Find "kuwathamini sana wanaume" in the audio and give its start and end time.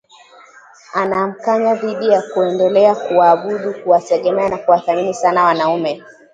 4.57-6.03